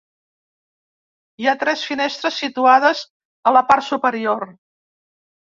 Hi 1.43 1.49
ha 1.51 1.55
tres 1.63 1.83
finestres 1.89 2.39
situades 2.45 3.05
a 3.51 3.55
la 3.59 3.63
part 3.71 3.87
superior. 3.91 4.49